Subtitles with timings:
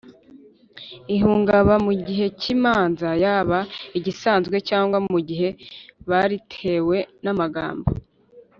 [1.15, 3.59] ihungaba mu gihe cy imanza yaba
[3.97, 5.49] izisanzwe cyangwa mu gihe
[6.09, 7.89] baritewe n amagambo